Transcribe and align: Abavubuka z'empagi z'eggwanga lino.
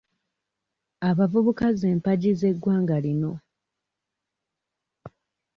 Abavubuka 1.09 1.65
z'empagi 1.79 2.31
z'eggwanga 2.39 2.97
lino. 3.05 3.33